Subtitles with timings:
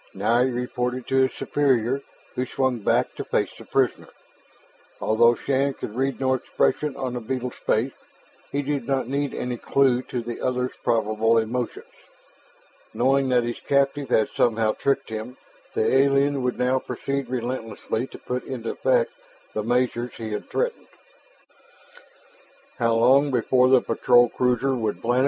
[0.13, 2.01] Now he reported to his superior,
[2.35, 4.07] who swung back to face the prisoner.
[4.99, 7.93] Although Shann could read no expression on the beetle's face,
[8.51, 11.85] he did not need any clue to the other's probable emotions.
[12.93, 15.37] Knowing that his captive had somehow tricked him,
[15.75, 19.11] the alien would now proceed relentlessly to put into effect
[19.53, 20.87] the measures he had threatened.
[22.77, 25.19] How long before the patrol cruiser would planet?